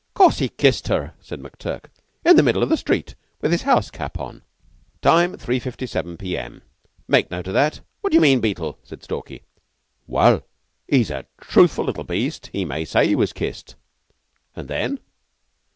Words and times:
'""'Course 0.15 0.39
he 0.39 0.49
kissed 0.49 0.87
her," 0.87 1.13
said 1.21 1.39
McTurk. 1.41 1.83
"In 2.25 2.35
the 2.35 2.41
middle 2.41 2.63
of 2.63 2.69
the 2.69 2.75
street. 2.75 3.13
With 3.39 3.51
his 3.51 3.61
house 3.61 3.91
cap 3.91 4.19
on!" 4.19 4.41
"Time, 5.03 5.33
3.57 5.37 6.17
p.m. 6.17 6.63
Make 7.07 7.27
a 7.27 7.35
note 7.35 7.47
o' 7.49 7.51
that. 7.51 7.81
What 7.99 8.11
d'you 8.11 8.19
mean, 8.19 8.39
Beetle?" 8.39 8.79
said 8.81 9.03
Stalky. 9.03 9.43
"Well! 10.07 10.41
He's 10.87 11.11
a 11.11 11.27
truthful 11.39 11.85
little 11.85 12.03
beast. 12.03 12.49
He 12.51 12.65
may 12.65 12.83
say 12.83 13.09
he 13.09 13.15
was 13.15 13.31
kissed." 13.31 13.75
"And 14.55 14.67
then?" 14.67 14.97